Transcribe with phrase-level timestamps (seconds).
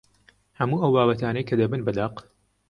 [0.59, 2.15] هەموو ئەو بابەتانەی کە دەبن بە دەق